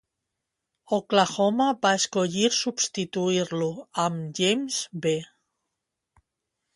[0.95, 3.67] Oklahoma va escollir substituir-lo
[4.07, 5.13] amb James B.